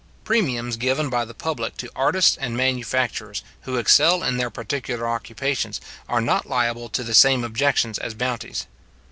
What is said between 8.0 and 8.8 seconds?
bounties.